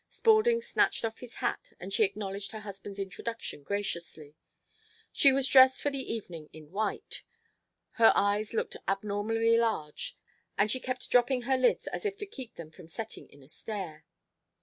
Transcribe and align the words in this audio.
Spaulding 0.09 0.63
snatched 0.63 1.05
off 1.05 1.19
his 1.19 1.35
hat 1.35 1.73
and 1.79 1.93
she 1.93 2.01
acknowledged 2.03 2.53
her 2.53 2.61
husband's 2.61 2.97
introduction 2.97 3.61
graciously. 3.61 4.35
She 5.11 5.31
was 5.31 5.47
dressed 5.47 5.79
for 5.79 5.91
the 5.91 6.11
evening 6.11 6.49
in 6.51 6.71
white. 6.71 7.21
Her 7.91 8.11
eyes 8.15 8.51
looked 8.51 8.77
abnormally 8.87 9.57
large, 9.57 10.17
and 10.57 10.71
she 10.71 10.79
kept 10.79 11.11
dropping 11.11 11.43
her 11.43 11.55
lids 11.55 11.85
as 11.85 12.03
if 12.03 12.17
to 12.17 12.25
keep 12.25 12.55
them 12.55 12.71
from 12.71 12.87
setting 12.87 13.27
in 13.27 13.43
a 13.43 13.47
stare. 13.47 14.07